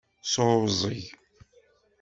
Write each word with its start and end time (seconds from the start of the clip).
Sɛuẓẓgeɣ. 0.31 1.07